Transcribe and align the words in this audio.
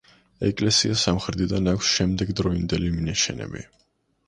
ეკლესიას 0.45 1.03
სამხრეთიდან 1.07 1.69
აქვს 1.75 1.93
შემდეგდროინდელი 1.99 2.93
მინაშენები. 2.97 3.65